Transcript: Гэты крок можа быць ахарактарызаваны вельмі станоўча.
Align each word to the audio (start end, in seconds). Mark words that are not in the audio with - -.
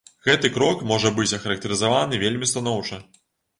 Гэты 0.27 0.49
крок 0.55 0.81
можа 0.91 1.11
быць 1.19 1.27
ахарактарызаваны 1.39 2.21
вельмі 2.25 2.53
станоўча. 2.55 3.03